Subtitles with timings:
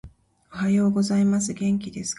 [0.51, 1.53] おはようございます。
[1.53, 2.09] 元気ですか？